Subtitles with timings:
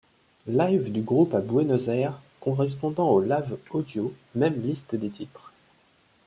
[0.47, 5.51] Live du groupe à Buenos Aires correspondant au live audio, même liste des titres.